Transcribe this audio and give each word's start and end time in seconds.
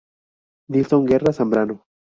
Nilson 0.71 1.05
Guerra 1.05 1.31
Zambrano. 1.31 1.85